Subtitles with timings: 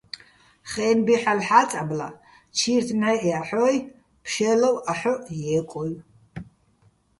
[0.69, 2.07] ხე́ნბი ჰ̦ალო̆ ჰ̦აწამლა,
[2.57, 3.75] ჩირთ ნჵაჲჸ ჲაჰ̦ოჲ,
[4.23, 6.01] ფშე́ლოვ აჰოჸ ჲე́კოჲო̆.